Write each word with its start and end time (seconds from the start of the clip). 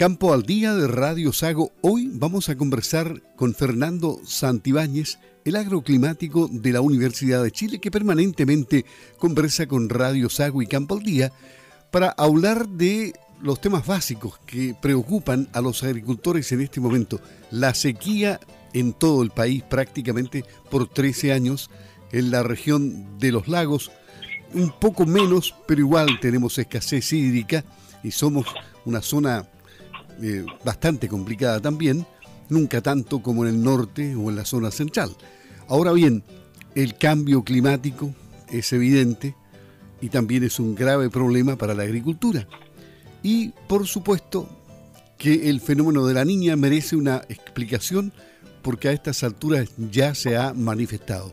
Campo 0.00 0.32
al 0.32 0.44
Día 0.44 0.74
de 0.74 0.88
Radio 0.88 1.30
Sago, 1.30 1.72
hoy 1.82 2.08
vamos 2.10 2.48
a 2.48 2.56
conversar 2.56 3.20
con 3.36 3.54
Fernando 3.54 4.18
Santibáñez, 4.24 5.18
el 5.44 5.56
agroclimático 5.56 6.48
de 6.50 6.72
la 6.72 6.80
Universidad 6.80 7.42
de 7.42 7.50
Chile, 7.50 7.80
que 7.80 7.90
permanentemente 7.90 8.86
conversa 9.18 9.66
con 9.66 9.90
Radio 9.90 10.30
Sago 10.30 10.62
y 10.62 10.66
Campo 10.66 10.94
al 10.94 11.02
Día 11.02 11.32
para 11.90 12.12
hablar 12.12 12.66
de 12.66 13.12
los 13.42 13.60
temas 13.60 13.86
básicos 13.86 14.38
que 14.46 14.74
preocupan 14.80 15.50
a 15.52 15.60
los 15.60 15.82
agricultores 15.82 16.50
en 16.52 16.62
este 16.62 16.80
momento. 16.80 17.20
La 17.50 17.74
sequía 17.74 18.40
en 18.72 18.94
todo 18.94 19.22
el 19.22 19.28
país 19.28 19.62
prácticamente 19.64 20.46
por 20.70 20.88
13 20.88 21.34
años, 21.34 21.68
en 22.10 22.30
la 22.30 22.42
región 22.42 23.18
de 23.18 23.32
los 23.32 23.48
lagos, 23.48 23.90
un 24.54 24.72
poco 24.80 25.04
menos, 25.04 25.54
pero 25.68 25.82
igual 25.82 26.20
tenemos 26.20 26.56
escasez 26.56 27.12
hídrica 27.12 27.66
y 28.02 28.12
somos 28.12 28.46
una 28.86 29.02
zona 29.02 29.46
eh, 30.22 30.44
bastante 30.64 31.08
complicada 31.08 31.60
también, 31.60 32.06
nunca 32.48 32.80
tanto 32.80 33.22
como 33.22 33.44
en 33.44 33.54
el 33.54 33.62
norte 33.62 34.14
o 34.14 34.30
en 34.30 34.36
la 34.36 34.44
zona 34.44 34.70
central. 34.70 35.10
Ahora 35.68 35.92
bien, 35.92 36.22
el 36.74 36.96
cambio 36.96 37.42
climático 37.42 38.14
es 38.48 38.72
evidente 38.72 39.34
y 40.00 40.08
también 40.08 40.44
es 40.44 40.58
un 40.58 40.74
grave 40.74 41.10
problema 41.10 41.56
para 41.56 41.74
la 41.74 41.84
agricultura. 41.84 42.46
Y 43.22 43.50
por 43.68 43.86
supuesto 43.86 44.48
que 45.18 45.50
el 45.50 45.60
fenómeno 45.60 46.06
de 46.06 46.14
la 46.14 46.24
niña 46.24 46.56
merece 46.56 46.96
una 46.96 47.22
explicación 47.28 48.12
porque 48.62 48.88
a 48.88 48.92
estas 48.92 49.22
alturas 49.22 49.70
ya 49.90 50.14
se 50.14 50.36
ha 50.36 50.52
manifestado. 50.54 51.32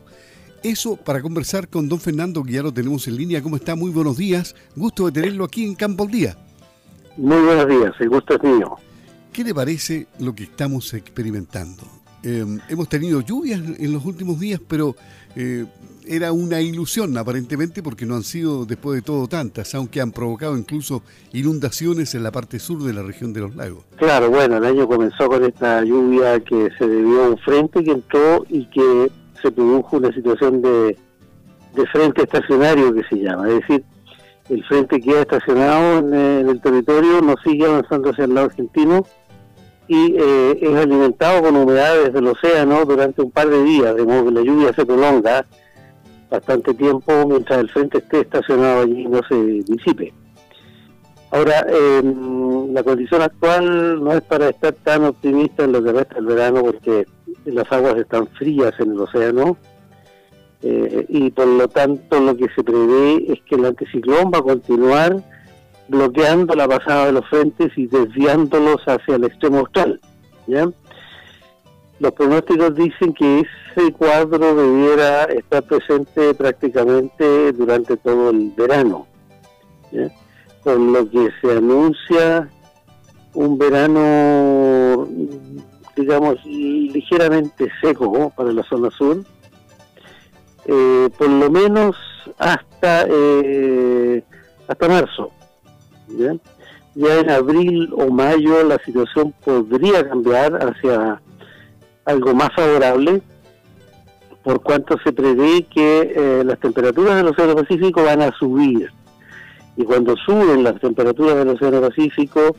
Eso 0.62 0.96
para 0.96 1.22
conversar 1.22 1.68
con 1.68 1.88
don 1.88 2.00
Fernando, 2.00 2.42
que 2.42 2.52
ya 2.52 2.62
lo 2.62 2.72
tenemos 2.72 3.06
en 3.06 3.16
línea. 3.16 3.42
¿Cómo 3.42 3.56
está? 3.56 3.76
Muy 3.76 3.90
buenos 3.90 4.16
días. 4.16 4.54
Gusto 4.74 5.06
de 5.06 5.12
tenerlo 5.12 5.44
aquí 5.44 5.64
en 5.64 5.74
Campo 5.74 6.04
al 6.04 6.10
Día. 6.10 6.36
Muy 7.16 7.40
buenos 7.40 7.66
días, 7.66 7.92
el 8.00 8.08
gusto 8.08 8.34
es 8.34 8.42
mío. 8.42 8.76
¿Qué 9.38 9.44
le 9.44 9.54
parece 9.54 10.08
lo 10.18 10.34
que 10.34 10.42
estamos 10.42 10.92
experimentando? 10.94 11.84
Em, 12.24 12.58
hemos 12.68 12.88
tenido 12.88 13.20
lluvias 13.20 13.60
en 13.78 13.92
los 13.92 14.04
últimos 14.04 14.40
días, 14.40 14.60
pero 14.66 14.96
eh, 15.36 15.64
era 16.08 16.32
una 16.32 16.60
ilusión 16.60 17.16
aparentemente 17.16 17.80
porque 17.80 18.04
no 18.04 18.16
han 18.16 18.24
sido 18.24 18.66
después 18.66 18.96
de 18.96 19.02
todo 19.02 19.28
tantas, 19.28 19.72
aunque 19.76 20.00
han 20.00 20.10
provocado 20.10 20.58
incluso 20.58 21.04
inundaciones 21.32 22.16
en 22.16 22.24
la 22.24 22.32
parte 22.32 22.58
sur 22.58 22.82
de 22.82 22.92
la 22.92 23.04
región 23.04 23.32
de 23.32 23.42
los 23.42 23.54
lagos. 23.54 23.84
Claro, 23.94 24.28
bueno, 24.28 24.56
el 24.56 24.64
año 24.64 24.88
comenzó 24.88 25.28
con 25.28 25.44
esta 25.44 25.84
lluvia 25.84 26.40
que 26.40 26.70
se 26.76 26.88
debió 26.88 27.26
a 27.26 27.28
un 27.28 27.38
frente 27.38 27.84
que 27.84 27.92
entró 27.92 28.44
y 28.48 28.66
que 28.66 29.12
se 29.40 29.52
produjo 29.52 29.98
una 29.98 30.12
situación 30.12 30.62
de, 30.62 30.98
de 31.76 31.86
frente 31.92 32.24
estacionario 32.24 32.92
que 32.92 33.04
se 33.04 33.22
llama, 33.22 33.48
es 33.50 33.60
decir, 33.60 33.84
el 34.48 34.64
frente 34.64 35.00
queda 35.00 35.20
estacionado 35.20 35.98
en, 35.98 36.48
el 36.48 36.60
territorio, 36.60 37.20
no 37.20 37.34
sigue 37.44 37.66
avanzando 37.66 38.10
hacia 38.10 38.24
el 38.24 38.34
lado 38.34 38.46
argentino 38.46 39.04
y 39.88 40.14
eh, 40.18 40.58
es 40.60 40.76
alimentado 40.76 41.42
con 41.42 41.56
humedades 41.56 42.12
del 42.12 42.28
océano 42.28 42.84
durante 42.84 43.22
un 43.22 43.30
par 43.30 43.48
de 43.48 43.62
días, 43.62 43.96
de 43.96 44.04
modo 44.04 44.26
que 44.26 44.32
la 44.32 44.42
lluvia 44.42 44.72
se 44.74 44.84
prolonga 44.84 45.46
bastante 46.30 46.74
tiempo 46.74 47.26
mientras 47.26 47.58
el 47.58 47.70
frente 47.70 47.98
esté 47.98 48.20
estacionado 48.20 48.82
allí 48.82 49.00
y 49.00 49.08
no 49.08 49.20
se 49.26 49.34
disipe. 49.34 50.12
Ahora, 51.30 51.66
em, 51.68 52.72
la 52.72 52.82
condición 52.82 53.22
actual 53.22 54.02
no 54.02 54.12
es 54.12 54.22
para 54.22 54.50
estar 54.50 54.72
tan 54.74 55.04
optimista 55.04 55.64
en 55.64 55.72
lo 55.72 55.82
que 55.82 55.92
resta 55.92 56.16
del 56.16 56.26
verano 56.26 56.62
porque 56.62 57.06
las 57.44 57.70
aguas 57.72 57.96
están 57.96 58.26
frías 58.28 58.72
en 58.78 58.92
el 58.92 59.00
océano 59.00 59.56
eh, 60.62 61.06
y 61.08 61.30
por 61.30 61.46
lo 61.46 61.68
tanto 61.68 62.20
lo 62.20 62.36
que 62.36 62.48
se 62.54 62.64
prevé 62.64 63.32
es 63.32 63.40
que 63.42 63.54
el 63.54 63.64
anticiclón 63.64 64.30
va 64.34 64.38
a 64.38 64.42
continuar 64.42 65.22
bloqueando 65.88 66.54
la 66.54 66.68
pasada 66.68 67.06
de 67.06 67.12
los 67.12 67.28
frentes 67.28 67.72
y 67.76 67.86
desviándolos 67.86 68.82
hacia 68.86 69.16
el 69.16 69.24
extremo 69.24 69.60
austral. 69.60 70.00
¿ya? 70.46 70.68
Los 72.00 72.12
pronósticos 72.12 72.74
dicen 72.74 73.12
que 73.12 73.40
ese 73.40 73.92
cuadro 73.92 74.54
debiera 74.54 75.24
estar 75.24 75.62
presente 75.64 76.34
prácticamente 76.34 77.52
durante 77.52 77.96
todo 77.96 78.30
el 78.30 78.52
verano, 78.56 79.06
con 80.62 80.92
lo 80.92 81.10
que 81.10 81.30
se 81.40 81.56
anuncia 81.56 82.48
un 83.34 83.58
verano, 83.58 85.08
digamos, 85.96 86.44
ligeramente 86.44 87.68
seco 87.80 88.30
para 88.30 88.52
la 88.52 88.62
zona 88.62 88.90
sur, 88.90 89.24
eh, 90.66 91.08
por 91.16 91.28
lo 91.28 91.50
menos 91.50 91.96
hasta 92.38 93.06
eh, 93.08 94.22
hasta 94.68 94.88
marzo. 94.88 95.32
¿Ya? 96.08 96.36
en 96.94 97.30
abril 97.30 97.90
o 97.96 98.10
mayo 98.10 98.64
la 98.64 98.78
situación 98.84 99.32
podría 99.44 100.08
cambiar 100.08 100.54
hacia 100.54 101.20
algo 102.04 102.34
más 102.34 102.50
favorable, 102.56 103.22
por 104.42 104.62
cuanto 104.62 104.96
se 105.04 105.12
prevé 105.12 105.64
que 105.64 106.12
eh, 106.16 106.42
las 106.44 106.58
temperaturas 106.58 107.16
del 107.16 107.28
Océano 107.28 107.54
Pacífico 107.54 108.02
van 108.02 108.22
a 108.22 108.32
subir. 108.38 108.90
Y 109.76 109.84
cuando 109.84 110.16
suben 110.16 110.64
las 110.64 110.80
temperaturas 110.80 111.36
del 111.36 111.48
Océano 111.48 111.80
Pacífico, 111.82 112.56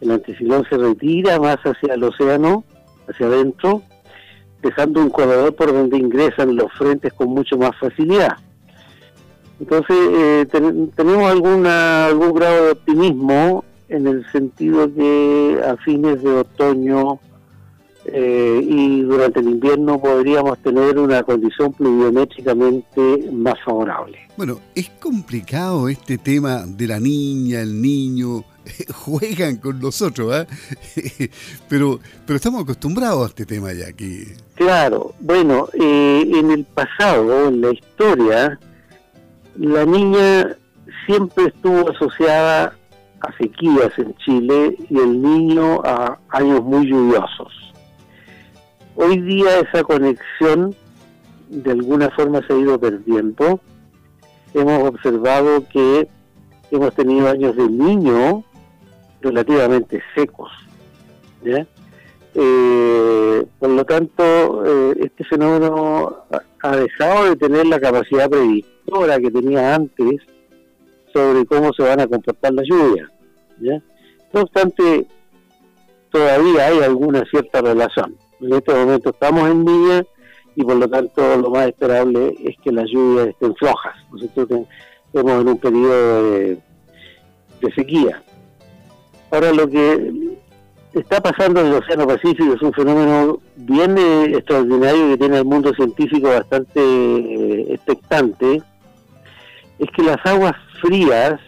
el 0.00 0.10
anticiclón 0.10 0.64
se 0.68 0.76
retira 0.76 1.40
más 1.40 1.56
hacia 1.56 1.94
el 1.94 2.04
océano, 2.04 2.64
hacia 3.08 3.26
adentro, 3.26 3.82
dejando 4.62 5.00
un 5.00 5.10
corredor 5.10 5.54
por 5.54 5.72
donde 5.72 5.98
ingresan 5.98 6.56
los 6.56 6.72
frentes 6.72 7.12
con 7.12 7.28
mucho 7.28 7.56
más 7.56 7.72
facilidad. 7.78 8.36
Entonces, 9.60 9.96
eh, 10.12 10.46
tenemos 10.50 11.30
alguna, 11.30 12.06
algún 12.06 12.32
grado 12.32 12.64
de 12.64 12.70
optimismo 12.72 13.64
en 13.88 14.06
el 14.06 14.24
sentido 14.32 14.92
que 14.94 15.60
a 15.64 15.76
fines 15.76 16.22
de 16.22 16.30
otoño 16.30 17.20
eh, 18.06 18.60
y 18.62 19.02
durante 19.02 19.40
el 19.40 19.50
invierno 19.50 20.00
podríamos 20.00 20.58
tener 20.60 20.98
una 20.98 21.22
condición 21.22 21.72
pluviométricamente 21.74 23.28
más 23.30 23.54
favorable. 23.62 24.18
Bueno, 24.36 24.58
es 24.74 24.88
complicado 25.00 25.88
este 25.88 26.16
tema 26.16 26.64
de 26.66 26.86
la 26.86 26.98
niña, 26.98 27.60
el 27.60 27.80
niño, 27.82 28.44
juegan 28.94 29.56
con 29.56 29.80
nosotros, 29.80 30.34
¿eh? 30.34 31.30
pero, 31.68 32.00
pero 32.26 32.36
estamos 32.36 32.62
acostumbrados 32.62 33.24
a 33.24 33.28
este 33.28 33.44
tema 33.44 33.72
ya 33.74 33.88
aquí. 33.88 34.24
Claro, 34.54 35.12
bueno, 35.20 35.68
eh, 35.74 36.26
en 36.34 36.50
el 36.50 36.64
pasado, 36.64 37.48
en 37.48 37.60
la 37.60 37.72
historia, 37.72 38.58
la 39.66 39.84
niña 39.84 40.56
siempre 41.04 41.46
estuvo 41.46 41.90
asociada 41.90 42.72
a 43.20 43.36
sequías 43.36 43.92
en 43.98 44.14
Chile 44.16 44.76
y 44.88 44.98
el 44.98 45.20
niño 45.20 45.82
a 45.84 46.18
años 46.30 46.62
muy 46.64 46.86
lluviosos. 46.88 47.52
Hoy 48.96 49.20
día 49.20 49.60
esa 49.60 49.84
conexión 49.84 50.74
de 51.50 51.72
alguna 51.72 52.08
forma 52.10 52.40
se 52.46 52.54
ha 52.54 52.56
ido 52.56 52.80
perdiendo. 52.80 53.60
Hemos 54.54 54.88
observado 54.88 55.68
que 55.68 56.08
hemos 56.70 56.94
tenido 56.94 57.28
años 57.28 57.54
de 57.56 57.68
niño 57.68 58.42
relativamente 59.20 60.02
secos. 60.14 60.50
Eh, 62.34 63.46
por 63.58 63.70
lo 63.70 63.84
tanto, 63.84 64.64
eh, 64.64 65.00
este 65.04 65.24
fenómeno 65.24 66.24
ha 66.62 66.76
dejado 66.76 67.30
de 67.30 67.36
tener 67.36 67.66
la 67.66 67.80
capacidad 67.80 68.28
predictora 68.28 69.18
que 69.18 69.30
tenía 69.30 69.74
antes 69.74 70.20
sobre 71.12 71.44
cómo 71.46 71.72
se 71.72 71.82
van 71.82 72.00
a 72.00 72.06
comportar 72.06 72.52
las 72.52 72.66
lluvias. 72.66 73.08
No 74.32 74.42
obstante, 74.42 75.06
todavía 76.10 76.66
hay 76.66 76.78
alguna 76.80 77.24
cierta 77.30 77.60
relación. 77.60 78.16
En 78.40 78.54
este 78.54 78.72
momento 78.72 79.10
estamos 79.10 79.50
en 79.50 79.64
línea 79.64 80.06
y 80.54 80.64
por 80.64 80.76
lo 80.76 80.88
tanto 80.88 81.36
lo 81.36 81.50
más 81.50 81.66
esperable 81.68 82.34
es 82.44 82.56
que 82.62 82.72
las 82.72 82.88
lluvias 82.88 83.28
estén 83.28 83.54
flojas. 83.56 83.96
Nosotros 84.12 84.66
estamos 85.06 85.40
en 85.40 85.48
un 85.48 85.58
periodo 85.58 86.22
de 86.22 86.58
sequía. 87.74 88.22
Ahora 89.30 89.52
lo 89.52 89.68
que 89.68 90.12
está 90.94 91.20
pasando 91.20 91.60
en 91.60 91.68
el 91.68 91.74
Océano 91.74 92.06
Pacífico 92.06 92.54
es 92.54 92.62
un 92.62 92.72
fenómeno 92.72 93.38
bien 93.56 93.96
eh, 93.96 94.24
extraordinario 94.36 95.08
que 95.08 95.18
tiene 95.18 95.36
al 95.38 95.44
mundo 95.44 95.72
científico 95.74 96.28
bastante 96.28 96.80
eh, 96.80 97.74
expectante, 97.74 98.62
es 99.78 99.90
que 99.92 100.02
las 100.02 100.18
aguas 100.24 100.54
frías 100.80 101.40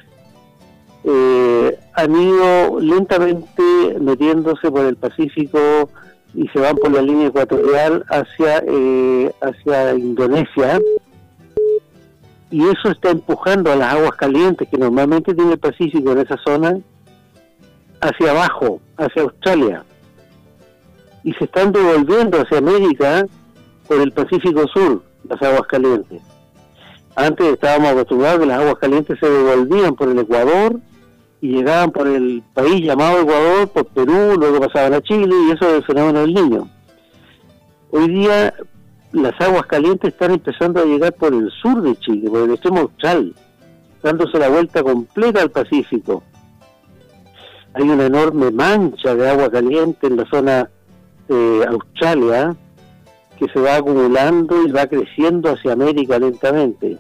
eh, 1.05 1.79
han 1.95 2.15
ido 2.15 2.81
lentamente 2.81 3.99
metiéndose 4.01 4.71
por 4.71 4.85
el 4.85 4.97
Pacífico 4.97 5.91
y 6.35 6.49
se 6.49 6.61
van 6.61 6.77
por 6.77 6.93
la 6.93 7.03
línea 7.03 7.27
ecuatorial 7.27 8.05
hacia, 8.09 8.63
hacia 9.43 9.95
Indonesia. 9.95 10.81
Y 12.51 12.63
eso 12.65 12.91
está 12.91 13.11
empujando 13.11 13.71
a 13.71 13.77
las 13.77 13.95
aguas 13.95 14.13
calientes 14.13 14.67
que 14.69 14.79
normalmente 14.79 15.35
tiene 15.35 15.53
el 15.53 15.59
Pacífico 15.59 16.13
en 16.13 16.19
esa 16.21 16.39
zona 16.43 16.79
hacia 18.01 18.31
abajo, 18.31 18.81
hacia 19.03 19.23
Australia, 19.23 19.85
y 21.25 21.33
se 21.35 21.45
están 21.45 21.73
devolviendo 21.73 22.41
hacia 22.41 22.59
América 22.59 23.27
por 23.87 24.01
el 24.01 24.13
Pacífico 24.13 24.67
Sur, 24.69 25.03
las 25.29 25.41
aguas 25.43 25.67
calientes. 25.69 26.23
Antes 27.15 27.47
estábamos 27.47 27.91
acostumbrados 27.91 28.41
que 28.41 28.47
las 28.47 28.61
aguas 28.61 28.77
calientes 28.77 29.19
se 29.19 29.29
devolvían 29.29 29.95
por 29.95 30.09
el 30.09 30.19
Ecuador 30.19 30.81
y 31.41 31.49
llegaban 31.49 31.91
por 31.91 32.07
el 32.07 32.43
país 32.55 32.85
llamado 32.85 33.21
Ecuador, 33.21 33.69
por 33.69 33.87
Perú, 33.87 34.37
luego 34.39 34.61
pasaban 34.61 34.95
a 34.95 35.03
Chile 35.03 35.35
y 35.47 35.51
eso 35.51 35.69
es 35.69 35.75
el 35.77 35.85
fenómeno 35.85 36.21
del 36.21 36.33
niño. 36.33 36.69
Hoy 37.91 38.09
día 38.09 38.55
las 39.13 39.39
aguas 39.41 39.67
calientes 39.67 40.13
están 40.13 40.31
empezando 40.31 40.81
a 40.81 40.85
llegar 40.85 41.13
por 41.13 41.35
el 41.35 41.51
sur 41.51 41.83
de 41.83 41.95
Chile, 41.97 42.31
por 42.31 42.43
el 42.43 42.53
extremo 42.53 42.81
austral, 42.81 43.35
dándose 44.03 44.39
la 44.39 44.49
vuelta 44.49 44.83
completa 44.83 45.43
al 45.43 45.51
Pacífico. 45.51 46.23
Hay 47.75 47.89
una 47.89 48.07
enorme 48.07 48.51
mancha 48.51 49.15
de 49.15 49.29
agua 49.29 49.51
caliente 49.51 50.07
en 50.07 50.17
la 50.17 50.27
zona 50.27 50.71
de 51.29 51.65
Australia 51.67 52.55
que 53.39 53.49
se 53.49 53.61
va 53.61 53.77
acumulando 53.77 54.63
y 54.67 54.71
va 54.71 54.87
creciendo 54.87 55.51
hacia 55.51 55.73
América 55.73 56.19
lentamente. 56.19 56.99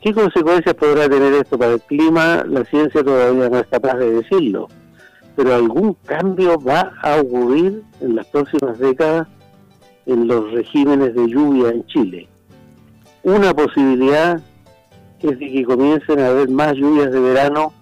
¿Qué 0.00 0.12
consecuencias 0.12 0.74
podrá 0.74 1.08
tener 1.08 1.34
esto 1.34 1.58
para 1.58 1.74
el 1.74 1.80
clima? 1.82 2.42
La 2.48 2.64
ciencia 2.64 3.04
todavía 3.04 3.48
no 3.48 3.58
es 3.58 3.66
capaz 3.66 3.94
de 3.98 4.10
decirlo, 4.10 4.68
pero 5.36 5.54
algún 5.54 5.94
cambio 6.06 6.58
va 6.58 6.92
a 7.02 7.20
ocurrir 7.20 7.82
en 8.00 8.16
las 8.16 8.26
próximas 8.26 8.78
décadas 8.78 9.28
en 10.06 10.26
los 10.26 10.50
regímenes 10.52 11.14
de 11.14 11.28
lluvia 11.28 11.68
en 11.68 11.86
Chile. 11.86 12.28
Una 13.22 13.54
posibilidad 13.54 14.40
es 15.20 15.38
de 15.38 15.52
que 15.52 15.64
comiencen 15.64 16.18
a 16.18 16.28
haber 16.28 16.48
más 16.48 16.74
lluvias 16.74 17.12
de 17.12 17.20
verano 17.20 17.72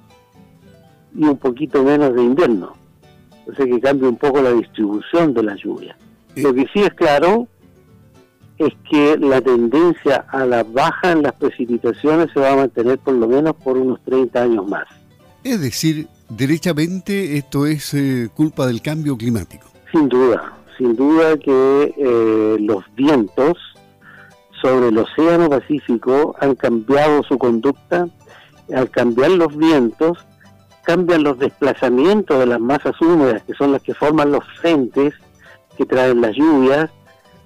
y 1.15 1.25
un 1.25 1.37
poquito 1.37 1.83
menos 1.83 2.15
de 2.15 2.23
invierno. 2.23 2.75
O 3.47 3.55
sea 3.55 3.67
que 3.67 3.81
cambie 3.81 4.09
un 4.09 4.17
poco 4.17 4.41
la 4.41 4.53
distribución 4.53 5.35
de 5.35 5.43
las 5.43 5.59
lluvias. 5.61 5.97
Lo 6.37 6.55
que 6.55 6.67
sí 6.73 6.81
es 6.81 6.95
claro 6.95 7.49
es 8.59 8.73
que 8.89 9.17
la 9.19 9.41
tendencia 9.41 10.27
a 10.29 10.45
la 10.45 10.63
baja 10.63 11.13
en 11.13 11.23
las 11.23 11.33
precipitaciones 11.33 12.29
se 12.33 12.41
va 12.41 12.53
a 12.53 12.57
mantener 12.57 12.99
por 12.99 13.15
lo 13.15 13.27
menos 13.27 13.57
por 13.57 13.77
unos 13.77 14.01
30 14.05 14.43
años 14.43 14.69
más. 14.69 14.87
Es 15.43 15.61
decir, 15.61 16.07
derechamente 16.29 17.39
esto 17.39 17.67
es 17.67 17.95
eh, 17.95 18.29
culpa 18.35 18.67
del 18.67 18.83
cambio 18.83 19.17
climático. 19.17 19.67
Sin 19.91 20.09
duda, 20.09 20.53
sin 20.77 20.95
duda 20.95 21.37
que 21.39 21.95
eh, 21.97 22.57
los 22.61 22.85
vientos 22.95 23.57
sobre 24.61 24.89
el 24.89 24.99
Océano 24.99 25.49
Pacífico 25.49 26.37
han 26.39 26.55
cambiado 26.55 27.23
su 27.23 27.39
conducta. 27.39 28.09
Al 28.75 28.89
cambiar 28.91 29.33
los 29.33 29.57
vientos, 29.57 30.19
cambian 30.83 31.23
los 31.23 31.39
desplazamientos 31.39 32.39
de 32.39 32.47
las 32.47 32.61
masas 32.61 33.01
húmedas, 33.01 33.43
que 33.45 33.55
son 33.55 33.73
las 33.73 33.83
que 33.83 33.95
forman 33.95 34.33
los 34.33 34.45
frentes 34.61 35.15
que 35.77 35.87
traen 35.87 36.21
las 36.21 36.37
lluvias, 36.37 36.91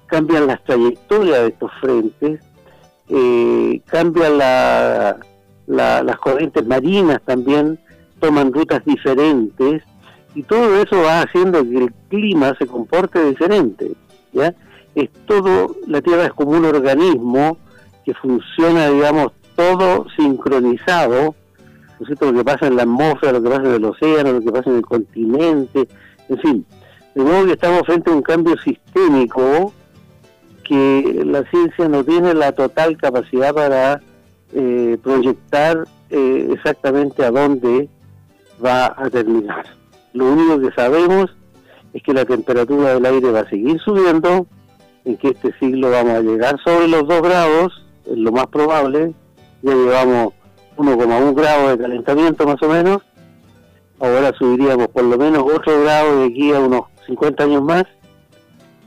cambian 0.07 0.47
las 0.47 0.63
trayectorias 0.63 1.39
de 1.39 1.47
estos 1.47 1.71
frentes, 1.79 2.41
eh, 3.09 3.81
cambian 3.85 4.37
las 4.37 6.17
corrientes 6.19 6.65
marinas 6.65 7.21
también, 7.23 7.79
toman 8.19 8.51
rutas 8.51 8.83
diferentes, 8.83 9.83
y 10.33 10.43
todo 10.43 10.81
eso 10.81 11.01
va 11.01 11.21
haciendo 11.21 11.63
que 11.63 11.77
el 11.77 11.93
clima 12.09 12.53
se 12.59 12.67
comporte 12.67 13.23
diferente. 13.23 13.91
¿ya? 14.33 14.53
Es 14.93 15.09
todo, 15.25 15.75
la 15.87 16.01
Tierra 16.01 16.25
es 16.25 16.33
como 16.33 16.51
un 16.51 16.65
organismo 16.65 17.57
que 18.03 18.13
funciona, 18.13 18.89
digamos, 18.89 19.31
todo 19.55 20.07
sincronizado, 20.15 21.35
¿no 22.09 22.13
es 22.13 22.33
Lo 22.33 22.37
que 22.37 22.45
pasa 22.45 22.67
en 22.67 22.75
la 22.75 22.83
atmósfera, 22.83 23.33
lo 23.33 23.43
que 23.43 23.49
pasa 23.49 23.63
en 23.63 23.73
el 23.73 23.85
océano, 23.85 24.33
lo 24.33 24.41
que 24.41 24.51
pasa 24.51 24.69
en 24.69 24.75
el 24.77 24.85
continente, 24.85 25.87
en 26.29 26.37
fin. 26.39 26.65
De 27.13 27.23
modo 27.23 27.45
que 27.45 27.53
estamos 27.53 27.81
frente 27.85 28.11
a 28.11 28.13
un 28.13 28.21
cambio 28.21 28.55
sistémico 28.57 29.73
que 30.63 31.23
la 31.25 31.43
ciencia 31.49 31.87
no 31.87 32.03
tiene 32.03 32.33
la 32.33 32.51
total 32.51 32.97
capacidad 32.97 33.53
para 33.53 34.01
eh, 34.53 34.97
proyectar 35.01 35.85
eh, 36.09 36.49
exactamente 36.51 37.23
a 37.23 37.31
dónde 37.31 37.87
va 38.63 38.93
a 38.97 39.09
terminar. 39.09 39.65
Lo 40.13 40.31
único 40.31 40.59
que 40.59 40.73
sabemos 40.75 41.35
es 41.93 42.03
que 42.03 42.13
la 42.13 42.25
temperatura 42.25 42.93
del 42.93 43.05
aire 43.05 43.31
va 43.31 43.41
a 43.41 43.49
seguir 43.49 43.79
subiendo, 43.79 44.47
en 45.05 45.17
que 45.17 45.29
este 45.29 45.53
siglo 45.59 45.91
vamos 45.91 46.13
a 46.13 46.21
llegar 46.21 46.59
sobre 46.63 46.87
los 46.87 47.07
2 47.07 47.21
grados, 47.21 47.85
es 48.05 48.17
lo 48.17 48.31
más 48.31 48.47
probable, 48.47 49.13
ya 49.61 49.73
llevamos 49.73 50.33
1,1 50.77 51.33
grado 51.35 51.69
de 51.69 51.77
calentamiento 51.77 52.45
más 52.45 52.61
o 52.61 52.69
menos, 52.69 53.01
ahora 53.99 54.33
subiríamos 54.37 54.87
por 54.89 55.03
lo 55.03 55.17
menos 55.17 55.43
otro 55.43 55.81
grado 55.83 56.19
de 56.19 56.25
aquí 56.25 56.53
a 56.53 56.59
unos 56.59 56.81
50 57.07 57.43
años 57.43 57.63
más, 57.63 57.85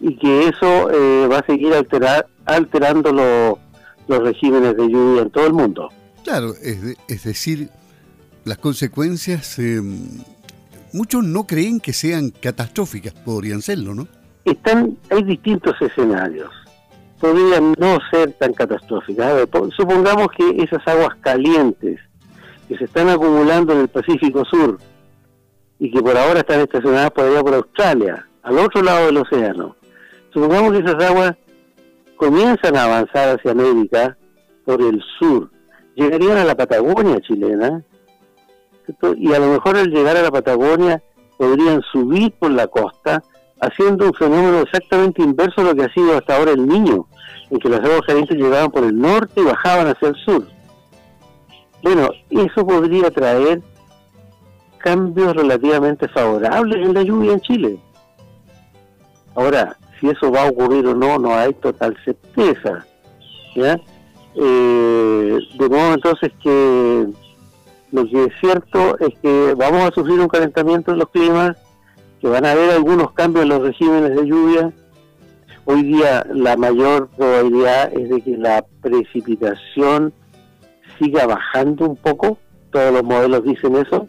y 0.00 0.16
que 0.16 0.48
eso 0.48 0.90
eh, 0.90 1.26
va 1.26 1.38
a 1.38 1.46
seguir 1.46 1.74
alterar, 1.74 2.26
alterando 2.44 3.12
los 3.12 4.22
regímenes 4.22 4.76
de 4.76 4.88
lluvia 4.88 5.22
en 5.22 5.30
todo 5.30 5.46
el 5.46 5.52
mundo. 5.52 5.88
Claro, 6.24 6.52
es, 6.62 6.96
es 7.08 7.24
decir, 7.24 7.70
las 8.44 8.58
consecuencias, 8.58 9.58
eh, 9.58 9.80
muchos 10.92 11.24
no 11.24 11.46
creen 11.46 11.80
que 11.80 11.92
sean 11.92 12.30
catastróficas, 12.30 13.12
podrían 13.12 13.62
serlo, 13.62 13.94
¿no? 13.94 14.08
Están, 14.44 14.96
hay 15.10 15.22
distintos 15.24 15.74
escenarios, 15.80 16.50
podrían 17.20 17.74
no 17.78 17.98
ser 18.10 18.32
tan 18.32 18.52
catastróficas. 18.52 19.48
supongamos 19.76 20.28
que 20.36 20.62
esas 20.62 20.86
aguas 20.86 21.16
calientes 21.20 22.00
que 22.68 22.76
se 22.76 22.84
están 22.84 23.08
acumulando 23.08 23.72
en 23.72 23.80
el 23.80 23.88
Pacífico 23.88 24.44
Sur 24.44 24.78
y 25.78 25.90
que 25.90 26.00
por 26.00 26.16
ahora 26.16 26.40
están 26.40 26.60
estacionadas 26.60 27.10
por 27.10 27.24
allá 27.24 27.40
por 27.40 27.54
Australia, 27.54 28.26
al 28.42 28.58
otro 28.58 28.82
lado 28.82 29.06
del 29.06 29.18
océano, 29.18 29.76
Supongamos 30.32 30.72
que 30.72 30.78
esas 30.78 31.02
aguas 31.02 31.36
comienzan 32.16 32.76
a 32.76 32.84
avanzar 32.84 33.36
hacia 33.36 33.52
América 33.52 34.16
por 34.64 34.80
el 34.82 35.02
sur, 35.18 35.50
llegarían 35.94 36.36
a 36.36 36.44
la 36.44 36.54
Patagonia 36.54 37.20
chilena, 37.20 37.82
y 39.16 39.32
a 39.32 39.38
lo 39.38 39.48
mejor 39.48 39.76
al 39.76 39.88
llegar 39.88 40.16
a 40.16 40.22
la 40.22 40.30
Patagonia 40.30 41.02
podrían 41.36 41.80
subir 41.92 42.32
por 42.38 42.50
la 42.50 42.66
costa, 42.66 43.22
haciendo 43.60 44.06
un 44.06 44.14
fenómeno 44.14 44.60
exactamente 44.60 45.22
inverso 45.22 45.60
a 45.60 45.64
lo 45.64 45.74
que 45.74 45.84
ha 45.84 45.92
sido 45.92 46.16
hasta 46.16 46.36
ahora 46.36 46.52
el 46.52 46.66
niño, 46.66 47.06
en 47.50 47.58
que 47.58 47.68
las 47.68 47.80
aguas 47.80 48.02
calientes 48.06 48.36
llegaban 48.36 48.70
por 48.70 48.84
el 48.84 48.98
norte 48.98 49.40
y 49.40 49.44
bajaban 49.44 49.88
hacia 49.88 50.08
el 50.08 50.16
sur. 50.16 50.46
Bueno, 51.82 52.10
eso 52.30 52.66
podría 52.66 53.10
traer 53.10 53.62
cambios 54.78 55.34
relativamente 55.34 56.08
favorables 56.08 56.86
en 56.86 56.94
la 56.94 57.02
lluvia 57.02 57.32
en 57.32 57.40
Chile. 57.40 57.78
Ahora, 59.34 59.76
si 60.00 60.08
eso 60.08 60.30
va 60.30 60.42
a 60.42 60.50
ocurrir 60.50 60.86
o 60.86 60.94
no, 60.94 61.18
no 61.18 61.34
hay 61.34 61.52
total 61.54 61.96
certeza. 62.04 62.84
Eh, 64.34 65.38
de 65.58 65.68
modo 65.68 65.94
entonces 65.94 66.32
que 66.42 67.08
lo 67.90 68.04
que 68.04 68.24
es 68.24 68.32
cierto 68.40 68.98
es 69.00 69.18
que 69.20 69.54
vamos 69.56 69.82
a 69.82 69.94
sufrir 69.94 70.20
un 70.20 70.28
calentamiento 70.28 70.92
en 70.92 70.98
los 70.98 71.08
climas, 71.08 71.56
que 72.20 72.28
van 72.28 72.44
a 72.44 72.52
haber 72.52 72.70
algunos 72.70 73.12
cambios 73.12 73.44
en 73.44 73.50
los 73.50 73.62
regímenes 73.62 74.14
de 74.14 74.26
lluvia. 74.26 74.72
Hoy 75.64 75.82
día 75.82 76.26
la 76.32 76.56
mayor 76.56 77.08
probabilidad 77.08 77.92
es 77.92 78.08
de 78.08 78.20
que 78.22 78.36
la 78.36 78.64
precipitación 78.80 80.12
siga 80.98 81.26
bajando 81.26 81.86
un 81.90 81.96
poco, 81.96 82.38
todos 82.72 82.92
los 82.92 83.04
modelos 83.04 83.44
dicen 83.44 83.76
eso, 83.76 84.08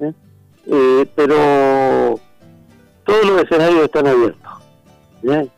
¿eh? 0.00 0.12
Eh, 0.66 1.06
pero 1.14 2.18
todos 3.04 3.24
los 3.26 3.42
escenarios 3.42 3.84
están 3.84 4.06
abiertos. 4.06 4.52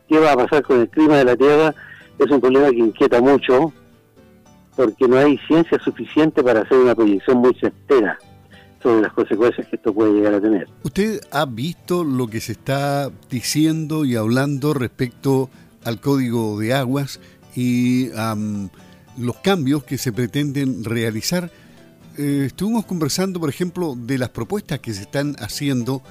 ¿Qué 0.07 0.19
va 0.19 0.33
a 0.33 0.37
pasar 0.37 0.61
con 0.63 0.81
el 0.81 0.89
clima 0.89 1.17
de 1.17 1.25
la 1.25 1.35
Tierra? 1.35 1.73
Es 2.19 2.29
un 2.29 2.39
problema 2.39 2.69
que 2.69 2.77
inquieta 2.77 3.19
mucho 3.21 3.73
porque 4.75 5.07
no 5.07 5.17
hay 5.17 5.37
ciencia 5.47 5.79
suficiente 5.79 6.43
para 6.43 6.61
hacer 6.61 6.77
una 6.77 6.93
proyección 6.93 7.37
muy 7.37 7.55
certera 7.55 8.19
sobre 8.85 9.01
las 9.01 9.13
consecuencias 9.13 9.67
que 9.67 9.77
esto 9.77 9.91
puede 9.91 10.13
llegar 10.13 10.35
a 10.35 10.41
tener. 10.41 10.67
¿Usted 10.83 11.19
ha 11.31 11.45
visto 11.45 12.03
lo 12.03 12.27
que 12.27 12.39
se 12.39 12.51
está 12.51 13.09
diciendo 13.31 14.05
y 14.05 14.15
hablando 14.15 14.75
respecto 14.75 15.49
al 15.83 15.99
código 15.99 16.59
de 16.59 16.75
aguas 16.75 17.19
y 17.55 18.09
los 19.17 19.37
cambios 19.43 19.83
que 19.85 19.97
se 19.97 20.13
pretenden 20.13 20.83
realizar? 20.83 21.49
Eh, 22.19 22.43
estuvimos 22.45 22.85
conversando, 22.85 23.39
por 23.39 23.49
ejemplo, 23.49 23.95
de 23.97 24.19
las 24.19 24.29
propuestas 24.29 24.79
que 24.79 24.93
se 24.93 25.01
están 25.01 25.35
haciendo 25.39 26.03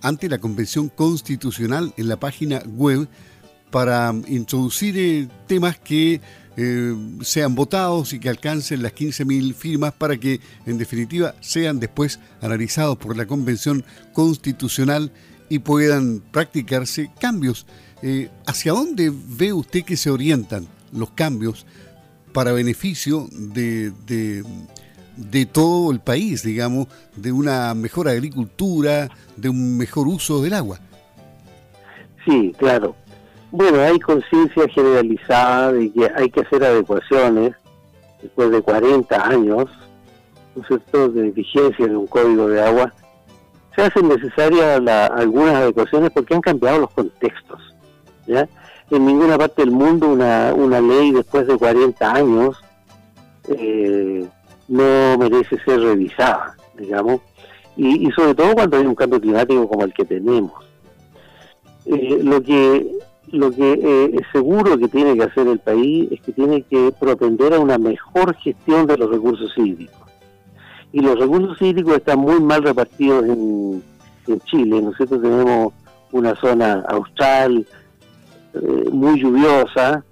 ante 0.00 0.28
la 0.28 0.38
Convención 0.38 0.88
Constitucional 0.88 1.94
en 1.96 2.08
la 2.08 2.16
página 2.16 2.60
web 2.66 3.06
para 3.70 4.12
introducir 4.26 4.98
eh, 4.98 5.28
temas 5.46 5.78
que 5.78 6.20
eh, 6.56 6.94
sean 7.22 7.54
votados 7.54 8.12
y 8.12 8.20
que 8.20 8.28
alcancen 8.28 8.82
las 8.82 8.94
15.000 8.94 9.54
firmas 9.54 9.92
para 9.92 10.16
que 10.16 10.40
en 10.66 10.78
definitiva 10.78 11.34
sean 11.40 11.80
después 11.80 12.20
analizados 12.40 12.98
por 12.98 13.16
la 13.16 13.26
Convención 13.26 13.84
Constitucional 14.12 15.12
y 15.48 15.58
puedan 15.60 16.20
practicarse 16.30 17.10
cambios. 17.20 17.66
Eh, 18.02 18.30
¿Hacia 18.46 18.72
dónde 18.72 19.12
ve 19.12 19.52
usted 19.52 19.84
que 19.84 19.96
se 19.96 20.10
orientan 20.10 20.66
los 20.92 21.10
cambios 21.10 21.66
para 22.32 22.52
beneficio 22.52 23.28
de 23.32 23.92
de 25.16 25.46
todo 25.46 25.92
el 25.92 26.00
país, 26.00 26.42
digamos, 26.42 26.88
de 27.16 27.32
una 27.32 27.74
mejor 27.74 28.08
agricultura, 28.08 29.08
de 29.36 29.48
un 29.48 29.76
mejor 29.76 30.08
uso 30.08 30.42
del 30.42 30.54
agua. 30.54 30.80
Sí, 32.24 32.52
claro. 32.58 32.94
Bueno, 33.52 33.80
hay 33.80 34.00
conciencia 34.00 34.66
generalizada 34.68 35.72
de 35.72 35.92
que 35.92 36.10
hay 36.16 36.30
que 36.30 36.40
hacer 36.40 36.64
adecuaciones 36.64 37.54
después 38.20 38.50
de 38.50 38.62
40 38.62 39.28
años 39.28 39.68
¿no 40.54 40.62
es 40.62 40.68
cierto?, 40.68 41.08
de 41.08 41.30
vigencia 41.30 41.86
de 41.86 41.96
un 41.96 42.06
código 42.06 42.48
de 42.48 42.62
agua, 42.62 42.92
se 43.74 43.82
hacen 43.82 44.08
necesarias 44.08 44.80
algunas 44.86 45.54
adecuaciones 45.54 46.10
porque 46.10 46.34
han 46.34 46.40
cambiado 46.40 46.80
los 46.80 46.90
contextos. 46.90 47.60
¿ya? 48.26 48.48
En 48.90 49.06
ninguna 49.06 49.38
parte 49.38 49.62
del 49.62 49.70
mundo 49.70 50.08
una, 50.08 50.52
una 50.54 50.80
ley 50.80 51.12
después 51.12 51.46
de 51.46 51.56
40 51.56 52.12
años 52.12 52.62
eh, 53.48 54.26
no 54.68 55.18
merece 55.18 55.58
ser 55.64 55.80
revisada, 55.80 56.56
digamos, 56.76 57.20
y, 57.74 58.10
sobre 58.12 58.34
todo 58.34 58.54
cuando 58.54 58.76
hay 58.76 58.84
un 58.84 58.94
cambio 58.94 59.20
climático 59.20 59.66
como 59.66 59.84
el 59.84 59.94
que 59.94 60.04
tenemos. 60.04 60.52
Eh, 61.86 62.20
lo 62.22 62.42
que 62.42 62.86
lo 63.32 63.50
que 63.50 63.72
eh, 63.72 64.10
es 64.14 64.26
seguro 64.30 64.78
que 64.78 64.88
tiene 64.88 65.16
que 65.16 65.24
hacer 65.24 65.48
el 65.48 65.58
país 65.58 66.08
es 66.12 66.20
que 66.20 66.32
tiene 66.32 66.62
que 66.62 66.92
propender 67.00 67.54
a 67.54 67.60
una 67.60 67.78
mejor 67.78 68.36
gestión 68.36 68.86
de 68.86 68.98
los 68.98 69.10
recursos 69.10 69.50
hídricos. 69.56 69.96
Y 70.92 71.00
los 71.00 71.18
recursos 71.18 71.60
hídricos 71.62 71.96
están 71.96 72.18
muy 72.18 72.38
mal 72.40 72.62
repartidos 72.62 73.24
en, 73.24 73.82
Chile. 74.44 74.80
Nosotros 74.80 75.20
tenemos 75.20 75.72
una 76.12 76.34
zona 76.36 76.84
austral 76.88 77.66
eh, 78.54 78.88
muy 78.92 79.20
lluviosa, 79.20 80.04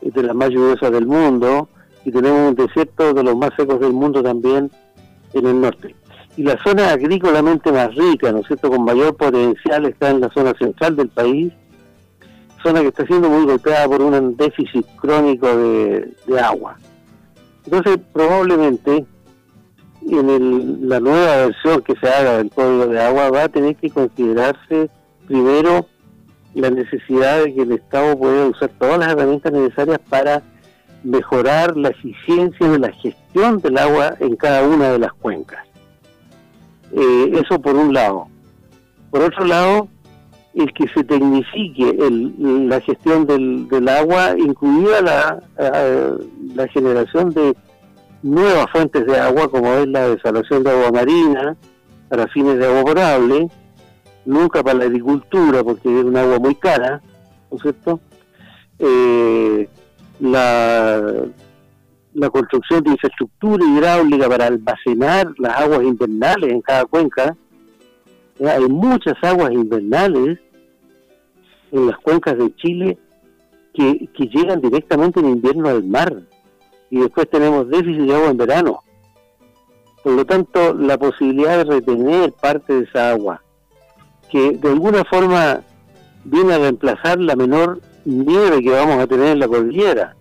de 0.00 0.22
las 0.22 0.34
más 0.34 0.50
lluviosas 0.50 0.90
del 0.90 1.06
mundo, 1.06 1.68
y 2.04 2.10
tenemos 2.10 2.50
un 2.50 2.54
desierto 2.54 3.12
de 3.12 3.22
los 3.22 3.36
más 3.36 3.50
secos 3.56 3.78
del 3.78 3.92
mundo 3.92 4.22
también 4.22 4.70
en 5.34 5.46
el 5.46 5.60
norte. 5.60 5.94
Y 6.36 6.44
la 6.44 6.56
zona 6.64 6.90
agrícolamente 6.92 7.70
más 7.70 7.94
rica, 7.94 8.32
¿no 8.32 8.38
es 8.38 8.46
cierto?, 8.46 8.70
con 8.70 8.84
mayor 8.84 9.16
potencial 9.16 9.84
está 9.84 10.10
en 10.10 10.20
la 10.20 10.30
zona 10.30 10.54
central 10.58 10.96
del 10.96 11.08
país, 11.08 11.52
zona 12.62 12.80
que 12.80 12.88
está 12.88 13.06
siendo 13.06 13.28
muy 13.28 13.44
golpeada 13.46 13.86
por 13.86 14.02
un 14.02 14.36
déficit 14.36 14.86
crónico 14.96 15.46
de, 15.56 16.14
agua. 16.40 16.76
Entonces, 17.64 17.98
probablemente 18.12 19.06
en 20.08 20.88
la 20.88 21.00
nueva 21.00 21.36
versión 21.36 21.82
que 21.82 21.94
se 21.96 22.08
haga 22.08 22.38
del 22.38 22.50
código 22.50 22.86
de 22.86 23.02
agua 23.02 23.30
va 23.30 23.44
a 23.44 23.48
tener 23.48 23.74
que 23.76 23.90
considerarse 23.90 24.88
primero 25.26 25.86
la 26.54 26.70
necesidad 26.70 27.42
de 27.42 27.54
que 27.54 27.62
el 27.62 27.72
Estado 27.72 28.16
pueda 28.16 28.46
usar 28.46 28.70
todas 28.78 28.98
las 28.98 29.12
herramientas 29.12 29.52
necesarias 29.52 29.98
para 30.08 30.42
mejorar 31.02 31.76
la 31.76 31.88
eficiencia 31.88 32.68
de 32.68 32.78
la 32.78 32.92
gestión 32.92 33.58
del 33.58 33.78
agua 33.78 34.14
en 34.20 34.36
cada 34.36 34.62
una 34.66 34.90
de 34.90 34.98
las 34.98 35.12
cuencas. 35.12 35.66
Eh, 36.92 37.32
eso 37.34 37.60
por 37.60 37.74
un 37.74 37.92
lado. 37.92 38.28
Por 39.10 39.22
otro 39.22 39.44
lado, 39.44 39.88
el 40.56 40.72
que 40.72 40.88
se 40.88 41.04
tecnifique 41.04 41.94
la 42.38 42.80
gestión 42.80 43.26
del, 43.26 43.88
agua, 43.88 44.34
incluida 44.38 45.02
la, 45.02 45.42
la 46.54 46.68
generación 46.68 47.30
de 47.30 47.54
nuevas 48.22 48.66
fuentes 48.72 49.06
de 49.06 49.18
agua, 49.18 49.50
como 49.50 49.72
es 49.74 49.86
la 49.86 50.08
desalación 50.08 50.64
de 50.64 50.70
agua 50.70 50.90
marina, 50.92 51.56
para 52.08 52.26
fines 52.28 52.58
de 52.58 52.66
agua 52.66 52.84
potable, 52.84 53.48
nunca 54.24 54.62
para 54.62 54.78
la 54.78 54.84
agricultura, 54.86 55.62
porque 55.62 55.88
es 55.88 56.04
un 56.04 56.16
agua 56.16 56.38
muy 56.38 56.54
cara, 56.54 57.02
¿no 57.50 57.56
es 57.58 57.62
cierto? 57.62 58.00
Eh, 58.78 59.68
la, 60.20 61.26
la 62.14 62.30
construcción 62.30 62.82
de 62.82 62.92
infraestructura 62.92 63.62
hidráulica 63.62 64.26
para 64.26 64.46
almacenar 64.46 65.34
las 65.36 65.60
aguas 65.60 65.82
invernales 65.82 66.50
en 66.50 66.62
cada 66.62 66.86
cuenca. 66.86 67.36
hay 68.40 68.64
muchas 68.68 69.14
aguas 69.22 69.52
invernales 69.52 70.38
en 71.72 71.86
las 71.86 71.96
cuencas 71.98 72.36
de 72.38 72.54
Chile 72.56 72.98
que, 73.74 74.08
llegan 74.16 74.60
directamente 74.60 75.20
en 75.20 75.28
invierno 75.28 75.68
al 75.68 75.84
mar 75.84 76.22
y 76.90 77.00
después 77.00 77.28
tenemos 77.28 77.68
déficit 77.68 78.02
de 78.02 78.14
agua 78.14 78.30
en 78.30 78.36
verano. 78.36 78.80
Por 80.02 80.12
lo 80.12 80.24
tanto, 80.24 80.72
la 80.74 80.96
posibilidad 80.98 81.58
de 81.58 81.64
retener 81.64 82.32
parte 82.32 82.72
de 82.72 82.84
esa 82.84 83.10
agua, 83.10 83.42
que 84.30 84.52
de 84.52 84.68
alguna 84.68 85.04
forma 85.04 85.62
viene 86.24 86.54
a 86.54 86.58
reemplazar 86.58 87.18
la 87.18 87.36
menor 87.36 87.80
nieve 88.04 88.62
que 88.62 88.70
vamos 88.70 88.98
a 88.98 89.06
tener 89.06 89.28
en 89.28 89.40
la 89.40 89.48
cordillera. 89.48 90.16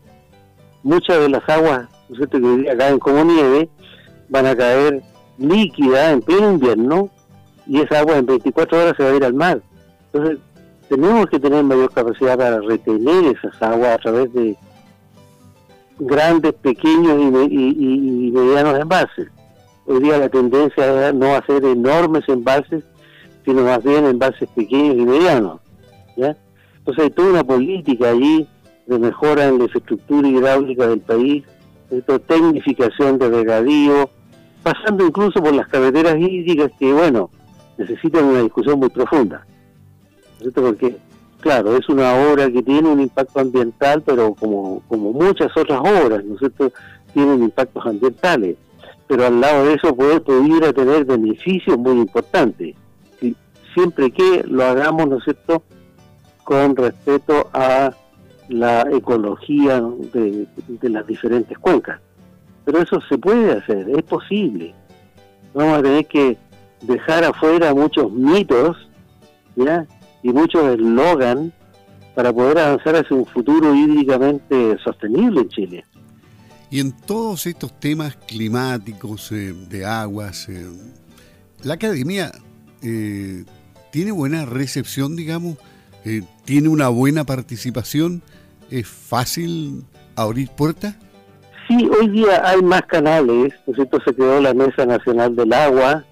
Muchas 0.83 1.19
de 1.19 1.29
las 1.29 1.47
aguas 1.47 1.87
¿no 2.09 2.27
que 2.27 2.37
hoy 2.37 2.61
día 2.61 2.77
caen 2.77 2.99
como 2.99 3.23
nieve 3.23 3.69
van 4.29 4.45
a 4.45 4.55
caer 4.55 5.01
líquida 5.37 6.11
en 6.11 6.21
pleno 6.21 6.51
invierno 6.51 7.09
y 7.67 7.81
esa 7.81 7.99
agua 7.99 8.17
en 8.17 8.25
24 8.25 8.77
horas 8.77 8.93
se 8.97 9.03
va 9.03 9.09
a 9.09 9.15
ir 9.15 9.23
al 9.23 9.33
mar. 9.33 9.61
Entonces, 10.11 10.39
tenemos 10.89 11.25
que 11.27 11.39
tener 11.39 11.63
mayor 11.63 11.91
capacidad 11.91 12.37
para 12.37 12.59
retener 12.61 13.35
esas 13.35 13.61
aguas 13.61 13.95
a 13.95 13.97
través 13.97 14.31
de 14.33 14.55
grandes, 15.97 16.53
pequeños 16.53 17.19
y, 17.49 18.31
medianos 18.31 18.79
embalses. 18.79 19.27
Hoy 19.85 20.01
día 20.01 20.17
la 20.17 20.29
tendencia 20.29 21.09
es 21.09 21.13
no 21.13 21.35
hacer 21.35 21.63
enormes 21.63 22.27
embalses, 22.27 22.83
sino 23.45 23.63
más 23.63 23.83
bien 23.83 24.05
embalses 24.05 24.49
pequeños 24.49 24.95
y 24.95 25.05
medianos. 25.05 25.59
Entonces 26.17 27.03
hay 27.03 27.09
toda 27.11 27.29
una 27.29 27.43
política 27.43 28.09
allí 28.09 28.47
de 28.85 28.99
mejora 28.99 29.45
en 29.45 29.57
la 29.57 29.63
infraestructura 29.65 30.27
hidráulica 30.27 30.87
del 30.87 30.99
país, 30.99 31.43
de 31.89 32.01
tecnificación 32.01 33.17
de 33.17 33.29
regadío, 33.29 34.09
pasando 34.63 35.05
incluso 35.05 35.41
por 35.41 35.53
las 35.53 35.67
carreteras 35.67 36.15
hídricas 36.17 36.71
que, 36.79 36.91
bueno, 36.93 37.29
necesitan 37.77 38.25
una 38.25 38.41
discusión 38.41 38.79
muy 38.79 38.89
profunda. 38.89 39.45
Porque, 40.53 40.97
claro, 41.39 41.75
es 41.75 41.87
una 41.89 42.13
obra 42.13 42.49
que 42.51 42.61
tiene 42.61 42.89
un 42.89 43.01
impacto 43.01 43.39
ambiental, 43.39 44.01
pero 44.03 44.33
como, 44.33 44.81
como 44.87 45.11
muchas 45.11 45.55
otras 45.55 45.79
obras, 45.79 46.23
¿no 46.23 46.33
es 46.35 46.39
cierto?, 46.39 46.71
tienen 47.13 47.43
impactos 47.43 47.85
ambientales. 47.85 48.57
Pero 49.07 49.25
al 49.25 49.39
lado 49.39 49.65
de 49.65 49.73
eso 49.75 49.95
puede, 49.95 50.19
pudiera 50.19 50.73
tener 50.73 51.05
beneficios 51.05 51.77
muy 51.77 51.93
importantes, 51.99 52.75
siempre 53.73 54.11
que 54.11 54.43
lo 54.47 54.63
hagamos, 54.63 55.07
¿no 55.07 55.17
es 55.17 55.23
cierto?, 55.23 55.63
con 56.43 56.75
respeto 56.75 57.49
a 57.53 57.91
la 58.49 58.81
ecología 58.91 59.81
de, 60.13 60.47
de 60.67 60.89
las 60.89 61.07
diferentes 61.07 61.57
cuencas. 61.57 61.99
Pero 62.63 62.79
eso 62.79 62.99
se 63.09 63.17
puede 63.17 63.51
hacer, 63.51 63.89
es 63.89 64.03
posible. 64.03 64.73
Vamos 65.53 65.79
a 65.79 65.81
tener 65.83 66.05
que 66.05 66.37
dejar 66.81 67.23
afuera 67.23 67.73
muchos 67.73 68.11
mitos, 68.11 68.77
¿ya? 69.55 69.85
Y 70.25 70.33
muchos 70.33 70.65
eslogan 70.73 71.53
para 72.15 72.33
poder 72.33 72.57
avanzar 72.57 72.95
hacia 72.95 73.15
un 73.15 73.27
futuro 73.27 73.75
hídricamente 73.75 74.75
sostenible 74.83 75.41
en 75.41 75.49
Chile. 75.49 75.85
Y 76.71 76.79
en 76.79 76.93
todos 76.93 77.45
estos 77.45 77.79
temas 77.79 78.17
climáticos, 78.27 79.31
eh, 79.31 79.53
de 79.69 79.85
aguas, 79.85 80.49
eh, 80.49 80.65
la 81.61 81.75
academia 81.75 82.31
eh, 82.81 83.45
tiene 83.91 84.11
buena 84.11 84.45
recepción, 84.45 85.15
digamos, 85.15 85.57
tiene 86.43 86.69
una 86.69 86.89
buena 86.89 87.23
participación, 87.23 88.23
es 88.71 88.87
fácil 88.87 89.85
abrir 90.15 90.49
puertas. 90.49 90.95
Sí, 91.67 91.87
hoy 91.99 92.09
día 92.09 92.47
hay 92.47 92.63
más 92.63 92.81
canales, 92.83 93.53
por 93.63 93.75
cierto, 93.75 93.99
se 94.03 94.13
creó 94.13 94.41
la 94.41 94.55
Mesa 94.55 94.87
Nacional 94.87 95.35
del 95.35 95.53
Agua, 95.53 96.03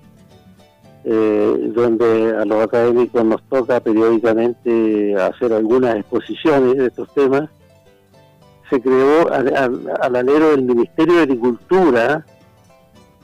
eh, 1.06 1.72
donde 1.76 2.34
a 2.34 2.46
los 2.46 2.64
académicos 2.64 3.26
nos 3.26 3.44
toca 3.50 3.82
periódicamente 3.82 5.14
hacer 5.16 5.52
algunas 5.52 5.98
exposiciones 5.98 6.78
de 6.78 6.88
estos 6.88 7.14
temas. 7.14 7.50
Se 8.70 8.82
creó 8.82 9.30
al, 9.30 10.16
alero 10.16 10.52
del 10.52 10.64
Ministerio 10.64 11.16
de 11.16 11.24
Agricultura, 11.24 12.26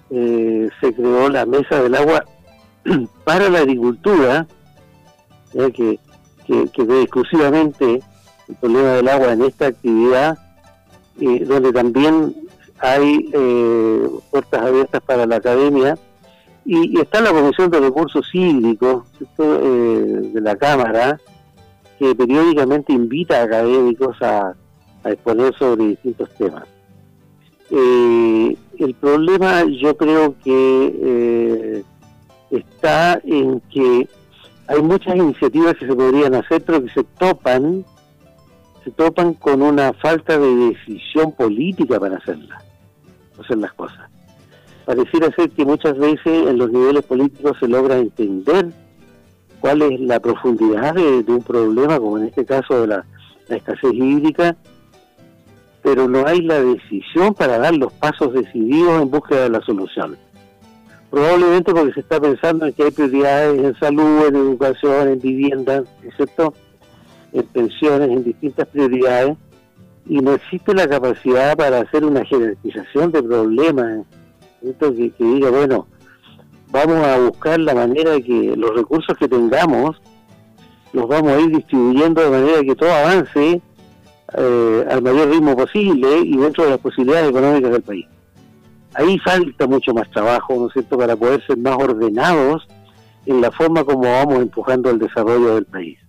eh, 0.09 0.69
se 0.81 0.93
creó 0.93 1.29
la 1.29 1.45
Mesa 1.45 1.81
del 1.81 1.95
Agua 1.95 2.25
para 3.23 3.47
la 3.47 3.59
Agricultura, 3.59 4.45
que, 5.53 5.99
que, 6.45 6.83
ve 6.83 7.01
exclusivamente 7.03 8.01
el 8.49 8.55
problema 8.55 8.89
del 8.89 9.07
agua 9.07 9.31
en 9.31 9.43
esta 9.43 9.67
actividad, 9.67 10.37
eh, 11.21 11.45
donde 11.45 11.71
también 11.71 12.35
hay 12.79 13.29
puertas 14.31 14.61
abiertas 14.63 15.01
para 15.01 15.25
la 15.25 15.37
academia 15.37 15.97
y, 16.69 16.99
está 16.99 17.19
la 17.19 17.31
Comisión 17.31 17.71
de 17.71 17.79
Recursos 17.79 18.29
Hídricos 18.31 19.03
eh, 19.39 20.31
de 20.33 20.41
la 20.41 20.55
Cámara, 20.55 21.19
que 21.97 22.13
periódicamente 22.13 22.93
invita 22.93 23.39
a 23.39 23.43
académicos 23.43 24.21
a, 24.21 24.53
exponer 25.05 25.55
sobre 25.55 25.87
distintos 25.87 26.29
temas. 26.35 26.65
Eh, 27.71 28.55
el 28.77 28.93
problema 28.95 29.63
yo 29.81 29.97
creo 29.97 30.35
que 30.43 30.93
eh, 31.01 31.83
está 32.51 33.19
en 33.23 33.61
que 33.61 34.07
hay 34.67 34.81
muchas 34.83 35.15
iniciativas 35.15 35.75
que 35.75 35.87
se 35.87 35.95
podrían 35.95 36.35
hacer, 36.35 36.61
pero 36.63 36.83
que 36.83 36.91
se 36.91 37.03
topan, 37.17 37.83
se 38.83 38.91
topan 38.91 39.33
con 39.33 39.63
una 39.63 39.93
falta 39.93 40.37
de 40.37 40.53
decisión 40.55 41.31
política 41.31 41.99
para 41.99 42.17
hacerlas, 42.17 42.63
hacer 43.39 43.57
las 43.57 43.73
cosas 43.73 44.08
pareciera 44.89 45.29
ser 45.35 45.51
que 45.51 45.63
muchas 45.65 45.95
veces 45.99 46.25
en 46.25 46.57
los 46.57 46.71
niveles 46.71 47.05
políticos 47.05 47.55
se 47.59 47.67
logra 47.67 47.99
entender 47.99 48.69
cuál 49.59 49.83
es 49.83 49.99
la 49.99 50.19
profundidad 50.19 50.95
de, 50.95 51.23
un 51.27 51.43
problema, 51.43 51.99
como 51.99 52.17
en 52.17 52.25
este 52.25 52.43
caso 52.43 52.81
de 52.81 52.87
la, 52.87 53.05
escasez 53.49 53.93
hídrica, 53.93 54.55
pero 55.83 56.07
no 56.07 56.25
hay 56.25 56.41
la 56.41 56.63
decisión 56.63 57.35
para 57.35 57.59
dar 57.59 57.75
los 57.75 57.93
pasos 57.93 58.33
decididos 58.33 59.03
en 59.03 59.11
búsqueda 59.11 59.43
de 59.43 59.49
la 59.49 59.61
solución. 59.61 60.17
Probablemente 61.11 61.71
porque 61.71 61.93
se 61.93 61.99
está 61.99 62.19
pensando 62.19 62.65
en 62.65 62.73
que 62.73 62.85
hay 62.85 62.91
prioridades 62.91 63.63
en 63.63 63.79
salud, 63.79 64.25
en 64.27 64.35
educación, 64.37 65.07
en 65.07 65.19
vivienda, 65.19 65.83
¿cierto? 66.15 66.55
En 67.31 67.43
pensiones, 67.43 68.09
en 68.09 68.23
distintas 68.23 68.67
prioridades, 68.69 69.37
y 70.07 70.15
no 70.15 70.33
existe 70.33 70.73
la 70.73 70.87
capacidad 70.87 71.55
para 71.55 71.81
hacer 71.81 72.03
una 72.03 72.25
jerarquización 72.25 73.11
de 73.11 73.21
problemas, 73.21 74.07
Que, 74.61 75.11
que 75.11 75.23
diga, 75.23 75.49
bueno, 75.49 75.87
vamos 76.71 76.97
a 76.97 77.17
buscar 77.19 77.59
la 77.59 77.73
manera 77.73 78.11
de 78.11 78.23
que 78.23 78.55
los 78.55 78.75
recursos 78.75 79.17
que 79.17 79.27
tengamos 79.27 80.01
los 80.93 81.07
vamos 81.07 81.31
a 81.31 81.39
ir 81.39 81.55
distribuyendo 81.55 82.21
de 82.21 82.29
manera 82.29 82.61
que 82.61 82.75
todo 82.75 82.91
avance 82.91 83.61
eh, 84.37 84.85
al 84.89 85.01
mayor 85.01 85.29
ritmo 85.29 85.55
posible 85.55 86.19
y 86.23 86.37
dentro 86.37 86.65
de 86.65 86.71
las 86.71 86.79
posibilidades 86.79 87.29
económicas 87.29 87.71
del 87.71 87.81
país. 87.81 88.05
Ahí 88.93 89.19
falta 89.19 89.67
mucho 89.67 89.93
más 89.93 90.09
trabajo, 90.11 90.55
¿no 90.55 90.67
es 90.67 90.73
cierto?, 90.73 90.97
para 90.97 91.15
poder 91.15 91.45
ser 91.45 91.57
más 91.57 91.77
ordenados 91.77 92.67
en 93.25 93.41
la 93.41 93.51
forma 93.51 93.83
como 93.83 94.03
vamos 94.03 94.41
empujando 94.41 94.89
el 94.89 94.99
desarrollo 94.99 95.55
del 95.55 95.65
país. 95.65 95.99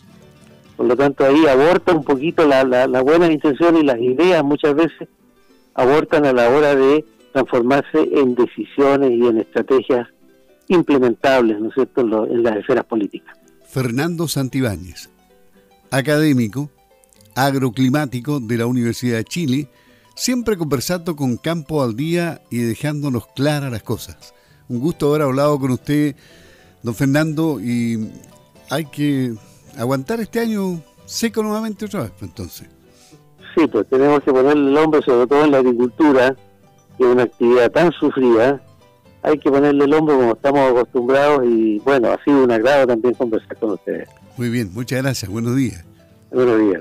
Por 0.76 0.87
lo 0.87 0.97
tanto, 0.97 1.25
ahí 1.25 1.47
aborta 1.47 1.92
un 1.92 2.04
poquito 2.04 2.47
la, 2.47 2.64
la, 2.64 3.02
buena 3.02 3.30
intención 3.30 3.76
y 3.76 3.83
las 3.83 3.99
ideas 3.99 4.42
muchas 4.42 4.75
veces 4.75 5.09
abortan 5.75 6.25
a 6.25 6.33
la 6.33 6.49
hora 6.49 6.75
de 6.75 7.04
transformarse 7.32 8.08
en 8.12 8.34
decisiones 8.34 9.10
y 9.12 9.26
en 9.26 9.38
estrategias 9.38 10.08
implementables, 10.68 11.60
¿no 11.60 11.68
es 11.68 11.75
cierto?, 11.75 12.00
en, 12.00 12.37
en 12.37 12.42
las 12.42 12.56
esferas 12.56 12.84
políticas. 12.84 13.37
Fernando 13.68 14.28
Santibáñez, 14.28 15.10
académico, 15.90 16.70
agroclimático 17.34 18.40
de 18.40 18.58
la 18.58 18.66
Universidad 18.66 19.18
de 19.18 19.25
Chile, 19.25 19.68
siempre 20.14 20.56
conversando 20.56 21.16
con 21.16 21.37
Campo 21.37 21.82
al 21.82 21.96
Día 21.96 22.40
y 22.50 22.58
dejándonos 22.58 23.26
claras 23.28 23.70
las 23.70 23.82
cosas. 23.82 24.34
Un 24.68 24.80
gusto 24.80 25.10
haber 25.10 25.22
hablado 25.22 25.58
con 25.58 25.70
usted, 25.70 26.14
don 26.82 26.94
Fernando, 26.94 27.60
y 27.60 28.10
hay 28.68 28.84
que 28.87 29.34
aguantar 29.76 30.20
este 30.20 30.40
año 30.40 30.82
seco 31.06 31.42
nuevamente 31.42 31.87
otra 31.87 32.02
vez, 32.02 32.10
pues, 32.12 32.30
entonces. 32.30 32.68
Sí, 33.56 33.66
pues 33.66 33.88
tenemos 33.88 34.22
que 34.22 34.30
ponerle 34.30 34.70
el 34.70 34.76
hombro, 34.76 35.02
sobre 35.02 35.26
todo 35.26 35.44
en 35.44 35.50
la 35.50 35.58
agricultura, 35.58 36.37
que 37.00 37.07
una 37.07 37.23
actividad 37.23 37.71
tan 37.73 37.90
sufrida, 37.92 38.61
hay 39.23 39.38
que 39.38 39.50
ponerle 39.50 39.85
el 39.87 39.95
hombro 39.95 40.19
como 40.19 40.33
estamos 40.33 40.71
acostumbrados 40.71 41.47
y 41.47 41.78
bueno, 41.78 42.11
ha 42.12 42.23
sido 42.23 42.45
un 42.45 42.50
agrado 42.52 42.87
también 42.88 43.14
conversar 43.14 43.57
con 43.57 43.71
ustedes. 43.71 44.07
Muy 44.37 44.50
bien, 44.50 44.71
muchas 44.75 45.02
gracias, 45.02 45.30
buenos 45.30 45.57
días. 45.57 45.83
Buenos 46.30 46.59
días. 46.61 46.78